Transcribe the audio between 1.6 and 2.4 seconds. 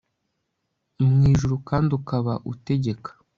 kandi ukaba